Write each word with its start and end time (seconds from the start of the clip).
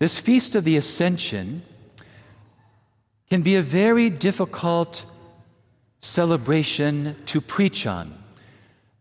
This 0.00 0.18
Feast 0.18 0.56
of 0.56 0.64
the 0.64 0.76
Ascension 0.76 1.62
can 3.30 3.42
be 3.42 3.54
a 3.54 3.62
very 3.62 4.10
difficult 4.10 5.04
celebration 6.00 7.16
to 7.26 7.40
preach 7.40 7.86
on. 7.86 8.12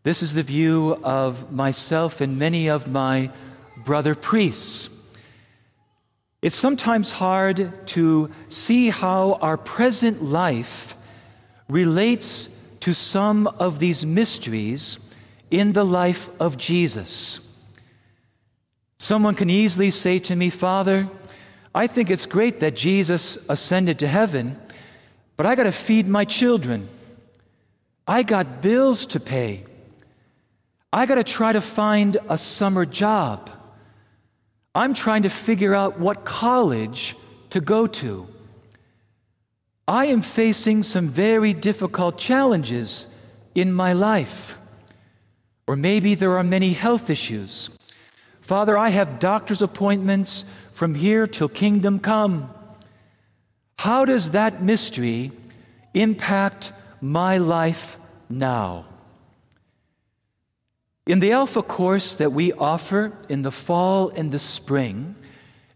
This 0.03 0.21
is 0.21 0.33
the 0.33 0.43
view 0.43 0.99
of 1.03 1.51
myself 1.51 2.21
and 2.21 2.37
many 2.37 2.69
of 2.69 2.87
my 2.87 3.31
brother 3.83 4.13
priests. 4.13 4.89
It's 6.43 6.55
sometimes 6.55 7.13
hard 7.13 7.87
to 7.87 8.29
see 8.47 8.89
how 8.89 9.33
our 9.41 9.57
present 9.57 10.21
life 10.21 10.95
relates 11.69 12.49
to 12.81 12.93
some 12.93 13.47
of 13.47 13.79
these 13.79 14.05
mysteries 14.05 14.99
in 15.49 15.73
the 15.73 15.85
life 15.85 16.29
of 16.39 16.57
Jesus. 16.57 17.42
Someone 19.03 19.35
can 19.35 19.49
easily 19.49 19.91
say 19.91 20.17
to 20.19 20.33
me, 20.33 20.49
Father, 20.49 21.09
I 21.75 21.87
think 21.87 22.09
it's 22.09 22.25
great 22.25 22.61
that 22.61 22.73
Jesus 22.73 23.37
ascended 23.49 23.99
to 23.99 24.07
heaven, 24.07 24.57
but 25.35 25.45
I 25.45 25.55
got 25.55 25.63
to 25.63 25.73
feed 25.73 26.07
my 26.07 26.23
children. 26.23 26.87
I 28.07 28.23
got 28.23 28.61
bills 28.61 29.05
to 29.07 29.19
pay. 29.19 29.65
I 30.93 31.05
got 31.05 31.15
to 31.15 31.23
try 31.25 31.51
to 31.51 31.59
find 31.59 32.15
a 32.29 32.37
summer 32.37 32.85
job. 32.85 33.49
I'm 34.73 34.93
trying 34.93 35.23
to 35.23 35.29
figure 35.29 35.75
out 35.75 35.99
what 35.99 36.23
college 36.23 37.17
to 37.49 37.59
go 37.59 37.87
to. 37.87 38.25
I 39.85 40.05
am 40.05 40.21
facing 40.21 40.81
some 40.81 41.09
very 41.09 41.53
difficult 41.53 42.17
challenges 42.17 43.13
in 43.53 43.73
my 43.73 43.91
life. 43.91 44.57
Or 45.67 45.75
maybe 45.75 46.15
there 46.15 46.37
are 46.37 46.43
many 46.45 46.71
health 46.71 47.09
issues. 47.09 47.77
Father, 48.43 48.77
I 48.77 48.89
have 48.89 49.19
doctor's 49.19 49.61
appointments 49.61 50.43
from 50.73 50.95
here 50.95 51.27
till 51.27 51.47
kingdom 51.47 51.97
come. 51.99 52.53
How 53.77 54.03
does 54.03 54.31
that 54.31 54.61
mystery 54.61 55.31
impact 55.93 56.73
my 56.99 57.37
life 57.37 57.97
now? 58.29 58.83
In 61.07 61.21
the 61.21 61.31
Alpha 61.31 61.63
course 61.63 62.15
that 62.15 62.33
we 62.33 62.51
offer 62.51 63.13
in 63.29 63.43
the 63.43 63.51
fall 63.51 64.09
and 64.09 64.29
the 64.29 64.39
spring, 64.39 65.15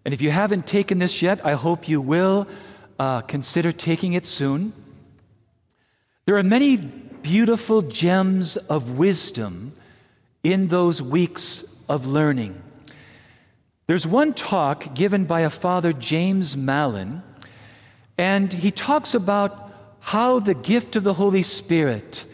and 0.04 0.14
if 0.14 0.22
you 0.22 0.30
haven't 0.30 0.68
taken 0.68 1.00
this 1.00 1.22
yet, 1.22 1.46
I 1.46 1.54
hope 1.54 1.88
you 1.88 2.02
will 2.02 2.50
uh, 3.00 3.22
consider 3.22 3.72
taking 3.72 4.12
it 4.12 4.26
soon. 4.26 4.74
There 6.26 6.36
are 6.36 6.44
many 6.44 6.76
beautiful 6.76 7.82
gems 7.82 8.58
of 8.58 8.98
wisdom 8.98 9.72
in 10.44 10.68
those 10.68 11.02
weeks 11.02 11.77
of 11.88 12.06
learning. 12.06 12.62
There's 13.88 14.06
one 14.06 14.34
talk 14.34 14.94
given 14.94 15.26
by 15.26 15.42
a 15.42 15.50
father, 15.50 15.94
James 15.94 16.58
Mallon, 16.58 17.24
and 18.18 18.52
he 18.52 18.72
talks 18.72 19.14
about 19.14 19.72
how 20.00 20.40
the 20.40 20.56
gift 20.56 20.96
of 20.96 21.04
the 21.04 21.14
Holy 21.14 21.44
Spirit 21.44 22.26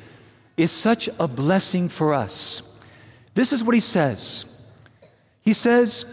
is 0.57 0.71
such 0.71 1.09
a 1.19 1.27
blessing 1.27 1.89
for 1.89 2.13
us. 2.13 2.85
This 3.33 3.51
is 3.51 3.63
what 3.63 3.73
he 3.73 3.81
says. 3.81 4.45
He 5.41 5.53
says, 5.53 6.05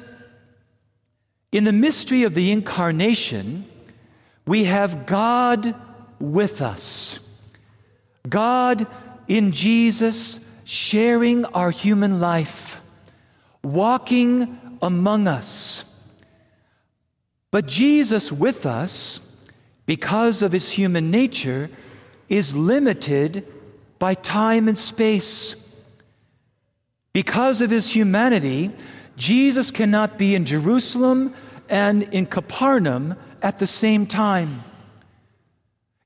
In 1.52 1.64
the 1.64 1.72
mystery 1.72 2.22
of 2.24 2.34
the 2.34 2.50
incarnation, 2.50 3.66
we 4.46 4.64
have 4.64 5.06
God 5.06 5.74
with 6.18 6.60
us. 6.60 7.26
God 8.28 8.86
in 9.28 9.52
Jesus 9.52 10.46
sharing 10.64 11.44
our 11.46 11.70
human 11.70 12.20
life, 12.20 12.79
walking 13.62 14.58
among 14.82 15.28
us. 15.28 15.86
But 17.50 17.66
Jesus 17.66 18.30
with 18.30 18.64
us, 18.66 19.26
because 19.86 20.42
of 20.42 20.52
his 20.52 20.70
human 20.70 21.10
nature, 21.10 21.68
is 22.28 22.56
limited 22.56 23.46
by 23.98 24.14
time 24.14 24.68
and 24.68 24.78
space. 24.78 25.56
Because 27.12 27.60
of 27.60 27.70
his 27.70 27.92
humanity, 27.92 28.70
Jesus 29.16 29.70
cannot 29.70 30.16
be 30.16 30.34
in 30.34 30.44
Jerusalem 30.44 31.34
and 31.68 32.04
in 32.04 32.26
Capernaum 32.26 33.16
at 33.42 33.58
the 33.58 33.66
same 33.66 34.06
time. 34.06 34.62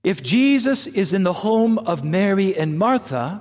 If 0.02 0.22
Jesus 0.22 0.86
is 0.86 1.14
in 1.14 1.22
the 1.22 1.32
home 1.32 1.78
of 1.78 2.04
Mary 2.04 2.56
and 2.56 2.78
Martha, 2.78 3.40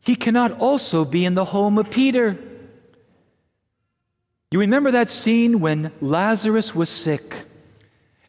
he 0.00 0.14
cannot 0.14 0.58
also 0.60 1.04
be 1.04 1.24
in 1.24 1.34
the 1.34 1.44
home 1.46 1.78
of 1.78 1.90
Peter. 1.90 2.38
You 4.50 4.60
remember 4.60 4.90
that 4.92 5.10
scene 5.10 5.60
when 5.60 5.92
Lazarus 6.00 6.74
was 6.74 6.88
sick 6.88 7.44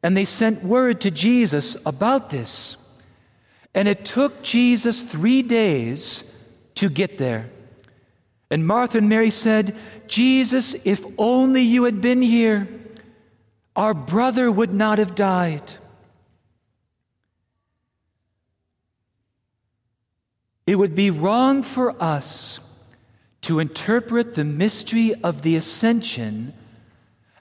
and 0.04 0.16
they 0.16 0.26
sent 0.26 0.64
word 0.64 1.02
to 1.02 1.12
Jesus 1.12 1.78
about 1.86 2.30
this. 2.30 2.76
And 3.74 3.88
it 3.88 4.04
took 4.04 4.42
Jesus 4.42 5.02
three 5.02 5.42
days 5.42 6.26
to 6.76 6.90
get 6.90 7.18
there. 7.18 7.50
And 8.52 8.66
Martha 8.66 8.98
and 8.98 9.08
Mary 9.08 9.30
said, 9.30 9.76
Jesus, 10.08 10.74
if 10.84 11.06
only 11.18 11.62
you 11.62 11.84
had 11.84 12.02
been 12.02 12.22
here, 12.22 12.68
our 13.76 13.94
brother 13.94 14.52
would 14.52 14.74
not 14.74 14.98
have 14.98 15.16
died. 15.16 15.74
It 20.66 20.76
would 20.76 20.96
be 20.96 21.12
wrong 21.12 21.64
for 21.64 21.96
us 22.02 22.69
to 23.50 23.58
interpret 23.58 24.36
the 24.36 24.46
mystery 24.46 25.12
of 25.24 25.42
the 25.42 25.56
ascension 25.56 26.54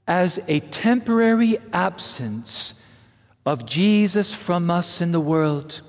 as 0.06 0.40
a 0.48 0.58
temporary 0.58 1.58
absence 1.70 2.82
of 3.44 3.66
Jesus 3.66 4.32
from 4.32 4.70
us 4.70 5.02
in 5.02 5.12
the 5.12 5.20
world. 5.20 5.82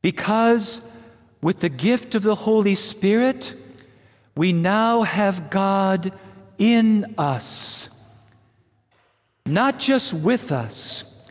Because 0.00 0.90
with 1.42 1.60
the 1.60 1.68
gift 1.68 2.14
of 2.14 2.22
the 2.22 2.34
Holy 2.34 2.74
Spirit, 2.74 3.52
we 4.34 4.54
now 4.54 5.02
have 5.02 5.50
God 5.50 6.18
in 6.56 7.14
us. 7.18 7.90
Not 9.44 9.78
just 9.78 10.14
with 10.14 10.50
us, 10.50 11.30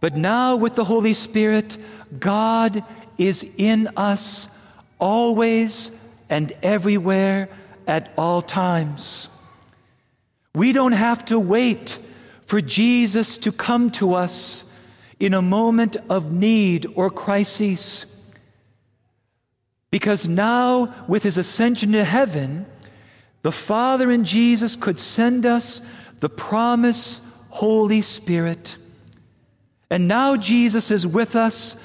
but 0.00 0.16
now 0.16 0.56
with 0.56 0.74
the 0.74 0.82
Holy 0.82 1.14
Spirit, 1.14 1.76
God 2.18 2.82
is 3.18 3.48
in 3.56 3.88
us 3.96 4.48
always 4.98 5.96
and 6.30 6.52
everywhere 6.62 7.48
at 7.86 8.12
all 8.16 8.40
times. 8.40 9.28
We 10.54 10.72
don't 10.72 10.92
have 10.92 11.24
to 11.26 11.38
wait 11.38 11.98
for 12.42 12.60
Jesus 12.60 13.38
to 13.38 13.52
come 13.52 13.90
to 13.90 14.14
us 14.14 14.72
in 15.18 15.34
a 15.34 15.42
moment 15.42 15.96
of 16.08 16.32
need 16.32 16.86
or 16.94 17.10
crisis. 17.10 18.06
Because 19.90 20.28
now, 20.28 20.94
with 21.06 21.24
his 21.24 21.36
ascension 21.36 21.92
to 21.92 22.04
heaven, 22.04 22.66
the 23.42 23.52
Father 23.52 24.10
in 24.10 24.24
Jesus 24.24 24.76
could 24.76 24.98
send 24.98 25.44
us 25.44 25.82
the 26.20 26.28
promise 26.28 27.26
Holy 27.50 28.00
Spirit. 28.00 28.76
And 29.90 30.06
now 30.06 30.36
Jesus 30.36 30.90
is 30.90 31.06
with 31.06 31.34
us 31.34 31.82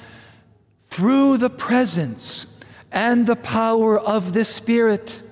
through 0.84 1.38
the 1.38 1.50
presence 1.50 2.55
and 2.92 3.26
the 3.26 3.36
power 3.36 3.98
of 3.98 4.32
the 4.32 4.44
Spirit. 4.44 5.22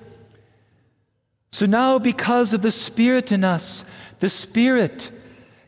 So 1.51 1.65
now, 1.65 1.99
because 1.99 2.53
of 2.53 2.61
the 2.61 2.71
Spirit 2.71 3.31
in 3.31 3.43
us, 3.43 3.85
the 4.19 4.29
Spirit 4.29 5.11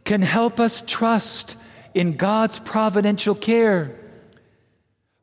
can 0.03 0.21
help 0.21 0.59
us 0.59 0.81
trust 0.85 1.55
in 1.93 2.15
God's 2.15 2.59
providential 2.59 3.35
care. 3.35 3.95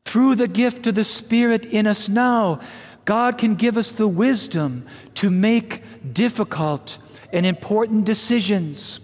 Through 0.05 0.37
the 0.37 0.49
gift 0.49 0.87
of 0.87 0.95
the 0.95 1.05
Spirit 1.05 1.67
in 1.67 1.87
us 1.87 2.09
now, 2.09 2.61
God 3.05 3.39
can 3.39 3.55
give 3.55 3.77
us 3.77 3.93
the 3.93 4.09
wisdom 4.09 4.87
to 5.15 5.31
make 5.31 5.83
difficult 6.15 6.99
and 7.33 7.45
important 7.45 8.05
decisions. 8.07 9.01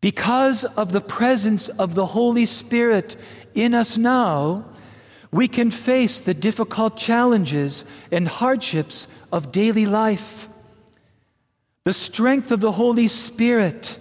Because 0.00 0.64
of 0.64 0.92
the 0.92 1.00
presence 1.00 1.68
of 1.68 1.94
the 1.94 2.06
Holy 2.06 2.46
Spirit 2.46 3.16
in 3.54 3.74
us 3.74 3.96
now, 3.96 4.64
we 5.34 5.48
can 5.48 5.68
face 5.68 6.20
the 6.20 6.32
difficult 6.32 6.96
challenges 6.96 7.84
and 8.12 8.28
hardships 8.28 9.08
of 9.32 9.50
daily 9.50 9.84
life. 9.84 10.48
The 11.82 11.92
strength 11.92 12.52
of 12.52 12.60
the 12.60 12.70
Holy 12.70 13.08
Spirit 13.08 13.98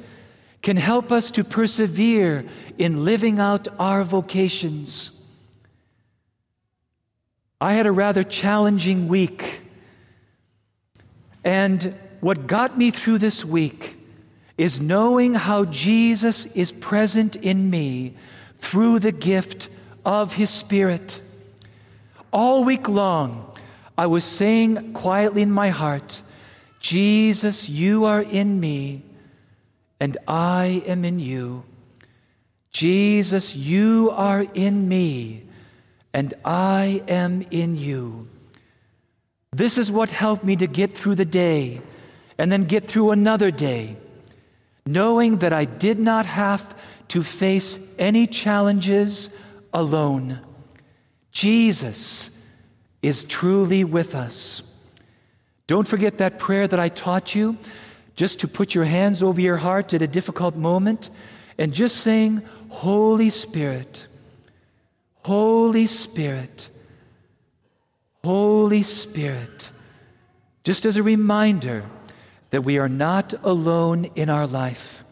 can 0.61 0.77
help 0.77 1.11
us 1.11 1.31
to 1.31 1.43
persevere 1.43 2.45
in 2.77 3.03
living 3.03 3.39
out 3.39 3.67
our 3.79 4.03
vocations. 4.03 5.25
I 7.59 7.73
had 7.73 7.87
a 7.87 7.91
rather 7.91 8.23
challenging 8.23 9.07
week. 9.07 9.61
And 11.43 11.95
what 12.21 12.45
got 12.45 12.77
me 12.77 12.91
through 12.91 13.17
this 13.17 13.43
week 13.43 13.97
is 14.55 14.79
knowing 14.79 15.33
how 15.33 15.65
Jesus 15.65 16.45
is 16.55 16.71
present 16.71 17.35
in 17.37 17.71
me 17.71 18.13
through 18.57 18.99
the 18.99 19.11
gift 19.11 19.69
of 20.05 20.35
His 20.35 20.49
Spirit. 20.49 21.21
All 22.31 22.65
week 22.65 22.89
long, 22.89 23.53
I 23.97 24.07
was 24.07 24.23
saying 24.23 24.93
quietly 24.93 25.41
in 25.41 25.51
my 25.51 25.69
heart, 25.69 26.21
Jesus, 26.79 27.69
you 27.69 28.05
are 28.05 28.21
in 28.21 28.59
me, 28.59 29.03
and 29.99 30.17
I 30.27 30.83
am 30.85 31.05
in 31.05 31.19
you. 31.19 31.63
Jesus, 32.71 33.55
you 33.55 34.11
are 34.13 34.45
in 34.53 34.89
me, 34.89 35.43
and 36.13 36.33
I 36.43 37.03
am 37.07 37.43
in 37.51 37.75
you. 37.75 38.27
This 39.51 39.77
is 39.77 39.91
what 39.91 40.09
helped 40.09 40.43
me 40.43 40.55
to 40.55 40.67
get 40.67 40.91
through 40.91 41.15
the 41.15 41.25
day 41.25 41.81
and 42.39 42.51
then 42.51 42.63
get 42.63 42.83
through 42.83 43.11
another 43.11 43.51
day, 43.51 43.95
knowing 44.85 45.37
that 45.37 45.53
I 45.53 45.65
did 45.65 45.99
not 45.99 46.25
have 46.25 46.75
to 47.09 47.21
face 47.21 47.79
any 47.99 48.25
challenges 48.25 49.29
alone. 49.73 50.39
Jesus 51.31 52.41
is 53.01 53.25
truly 53.25 53.83
with 53.83 54.15
us. 54.15 54.69
Don't 55.67 55.87
forget 55.87 56.17
that 56.19 56.39
prayer 56.39 56.67
that 56.67 56.79
I 56.79 56.89
taught 56.89 57.35
you, 57.35 57.57
just 58.15 58.39
to 58.41 58.47
put 58.47 58.75
your 58.75 58.83
hands 58.83 59.23
over 59.23 59.41
your 59.41 59.57
heart 59.57 59.93
at 59.93 60.01
a 60.01 60.07
difficult 60.07 60.55
moment 60.55 61.09
and 61.57 61.73
just 61.73 61.97
saying, 61.97 62.41
Holy 62.69 63.29
Spirit, 63.29 64.07
Holy 65.25 65.87
Spirit, 65.87 66.69
Holy 68.23 68.83
Spirit, 68.83 69.71
just 70.63 70.85
as 70.85 70.97
a 70.97 71.03
reminder 71.03 71.85
that 72.51 72.61
we 72.61 72.77
are 72.77 72.89
not 72.89 73.33
alone 73.43 74.05
in 74.15 74.29
our 74.29 74.45
life. 74.45 75.03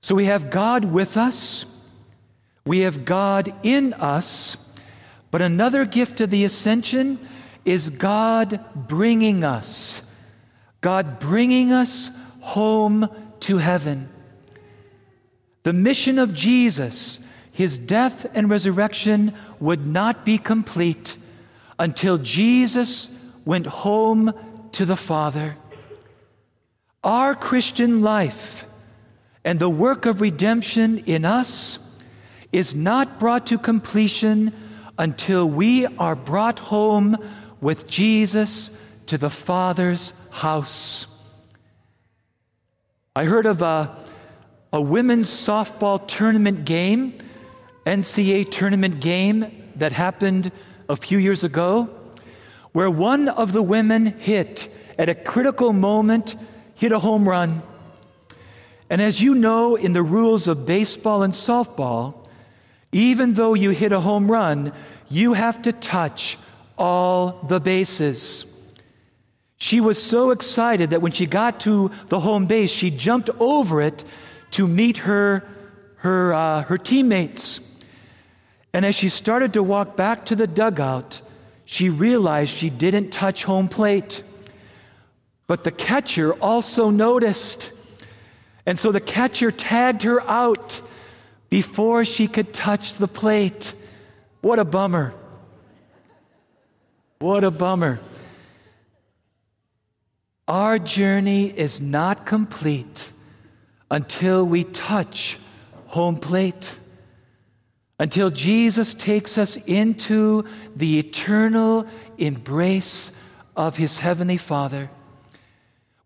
So 0.00 0.14
we 0.14 0.24
have 0.24 0.50
God 0.50 0.84
with 0.84 1.16
us, 1.16 1.73
we 2.66 2.80
have 2.80 3.04
God 3.04 3.52
in 3.62 3.92
us, 3.94 4.56
but 5.30 5.42
another 5.42 5.84
gift 5.84 6.20
of 6.20 6.30
the 6.30 6.44
ascension 6.44 7.18
is 7.64 7.90
God 7.90 8.64
bringing 8.74 9.44
us, 9.44 10.10
God 10.80 11.18
bringing 11.18 11.72
us 11.72 12.10
home 12.40 13.08
to 13.40 13.58
heaven. 13.58 14.08
The 15.62 15.72
mission 15.72 16.18
of 16.18 16.34
Jesus, 16.34 17.26
his 17.52 17.78
death 17.78 18.26
and 18.34 18.48
resurrection, 18.48 19.34
would 19.60 19.86
not 19.86 20.24
be 20.24 20.38
complete 20.38 21.16
until 21.78 22.18
Jesus 22.18 23.18
went 23.44 23.66
home 23.66 24.32
to 24.72 24.84
the 24.84 24.96
Father. 24.96 25.56
Our 27.02 27.34
Christian 27.34 28.00
life 28.00 28.66
and 29.44 29.58
the 29.58 29.68
work 29.68 30.06
of 30.06 30.22
redemption 30.22 30.98
in 30.98 31.26
us 31.26 31.78
is 32.54 32.72
not 32.72 33.18
brought 33.18 33.48
to 33.48 33.58
completion 33.58 34.52
until 34.96 35.44
we 35.50 35.86
are 35.98 36.14
brought 36.14 36.60
home 36.60 37.16
with 37.60 37.88
Jesus 37.88 38.70
to 39.06 39.18
the 39.18 39.28
Father's 39.28 40.12
house. 40.30 41.06
I 43.16 43.24
heard 43.24 43.46
of 43.46 43.60
a, 43.60 43.98
a 44.72 44.80
women's 44.80 45.28
softball 45.28 46.06
tournament 46.06 46.64
game, 46.64 47.14
NCAA 47.86 48.48
tournament 48.52 49.00
game 49.00 49.72
that 49.74 49.90
happened 49.90 50.52
a 50.88 50.94
few 50.94 51.18
years 51.18 51.42
ago, 51.42 51.90
where 52.70 52.88
one 52.88 53.28
of 53.28 53.50
the 53.52 53.64
women 53.64 54.06
hit 54.06 54.68
at 54.96 55.08
a 55.08 55.14
critical 55.16 55.72
moment, 55.72 56.36
hit 56.76 56.92
a 56.92 57.00
home 57.00 57.28
run. 57.28 57.62
And 58.88 59.02
as 59.02 59.20
you 59.20 59.34
know, 59.34 59.74
in 59.74 59.92
the 59.92 60.04
rules 60.04 60.46
of 60.46 60.66
baseball 60.66 61.24
and 61.24 61.32
softball, 61.32 62.23
even 62.94 63.34
though 63.34 63.54
you 63.54 63.70
hit 63.70 63.90
a 63.90 63.98
home 63.98 64.30
run, 64.30 64.72
you 65.10 65.32
have 65.32 65.60
to 65.62 65.72
touch 65.72 66.38
all 66.78 67.40
the 67.48 67.60
bases. 67.60 68.50
She 69.58 69.80
was 69.80 70.00
so 70.00 70.30
excited 70.30 70.90
that 70.90 71.02
when 71.02 71.10
she 71.10 71.26
got 71.26 71.58
to 71.60 71.90
the 72.08 72.20
home 72.20 72.46
base, 72.46 72.70
she 72.70 72.90
jumped 72.90 73.30
over 73.40 73.82
it 73.82 74.04
to 74.52 74.68
meet 74.68 74.98
her, 74.98 75.42
her, 75.96 76.34
uh, 76.34 76.62
her 76.62 76.78
teammates. 76.78 77.60
And 78.72 78.84
as 78.84 78.94
she 78.94 79.08
started 79.08 79.52
to 79.54 79.62
walk 79.62 79.96
back 79.96 80.24
to 80.26 80.36
the 80.36 80.46
dugout, 80.46 81.20
she 81.64 81.90
realized 81.90 82.54
she 82.54 82.70
didn't 82.70 83.10
touch 83.10 83.42
home 83.42 83.66
plate. 83.66 84.22
But 85.48 85.64
the 85.64 85.72
catcher 85.72 86.34
also 86.34 86.90
noticed. 86.90 87.72
And 88.66 88.78
so 88.78 88.92
the 88.92 89.00
catcher 89.00 89.50
tagged 89.50 90.02
her 90.02 90.22
out 90.28 90.80
before 91.54 92.04
she 92.04 92.26
could 92.26 92.52
touch 92.52 92.96
the 92.96 93.06
plate. 93.06 93.76
What 94.40 94.58
a 94.58 94.64
bummer. 94.64 95.14
What 97.20 97.44
a 97.44 97.52
bummer. 97.52 98.00
Our 100.48 100.80
journey 100.80 101.46
is 101.56 101.80
not 101.80 102.26
complete 102.26 103.12
until 103.88 104.44
we 104.44 104.64
touch 104.64 105.38
home 105.86 106.16
plate, 106.16 106.80
until 108.00 108.30
Jesus 108.30 108.92
takes 108.92 109.38
us 109.38 109.56
into 109.56 110.42
the 110.74 110.98
eternal 110.98 111.86
embrace 112.18 113.12
of 113.56 113.76
his 113.76 114.00
heavenly 114.00 114.38
Father, 114.38 114.90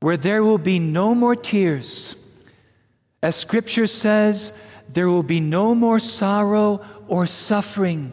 where 0.01 0.19
there 0.19 0.45
will 0.45 0.59
be 0.59 0.79
no 0.79 1.15
more 1.15 1.35
tears. 1.35 2.17
As 3.23 3.35
scripture 3.35 3.87
says, 3.87 4.53
there 4.89 5.09
will 5.09 5.23
be 5.23 5.41
no 5.41 5.75
more 5.75 6.01
sorrow 6.01 6.85
or 7.07 7.27
suffering, 7.27 8.13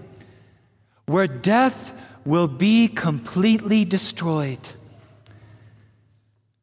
where 1.06 1.27
death 1.27 1.94
will 2.25 2.48
be 2.48 2.88
completely 2.88 3.86
destroyed. 3.86 4.60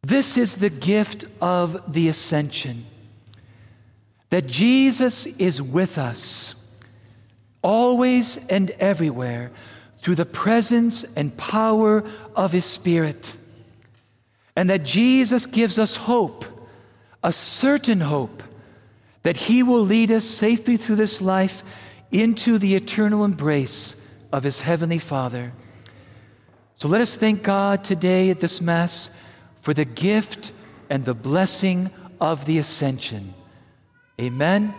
This 0.02 0.36
is 0.36 0.56
the 0.56 0.70
gift 0.70 1.24
of 1.40 1.92
the 1.92 2.08
ascension 2.08 2.84
that 4.30 4.46
Jesus 4.46 5.26
is 5.26 5.60
with 5.60 5.98
us 5.98 6.54
always 7.62 8.44
and 8.48 8.70
everywhere 8.72 9.52
through 9.98 10.16
the 10.16 10.26
presence 10.26 11.04
and 11.14 11.36
power 11.36 12.02
of 12.34 12.52
His 12.52 12.64
Spirit. 12.64 13.36
And 14.56 14.68
that 14.68 14.84
Jesus 14.84 15.46
gives 15.46 15.78
us 15.78 15.96
hope, 15.96 16.44
a 17.22 17.32
certain 17.32 18.00
hope, 18.00 18.42
that 19.22 19.36
He 19.36 19.62
will 19.62 19.82
lead 19.82 20.10
us 20.10 20.24
safely 20.24 20.76
through 20.76 20.96
this 20.96 21.20
life 21.20 21.64
into 22.12 22.58
the 22.58 22.74
eternal 22.76 23.24
embrace 23.24 23.96
of 24.32 24.44
his 24.44 24.60
heavenly 24.60 24.98
Father. 24.98 25.52
So 26.74 26.88
let 26.88 27.00
us 27.00 27.16
thank 27.16 27.42
God 27.42 27.84
today 27.84 28.30
at 28.30 28.40
this 28.40 28.60
Mass 28.60 29.10
for 29.60 29.72
the 29.72 29.84
gift 29.84 30.52
and 30.90 31.04
the 31.04 31.14
blessing 31.14 31.90
of 32.20 32.44
the 32.44 32.58
ascension. 32.58 33.34
Amen 34.20 34.74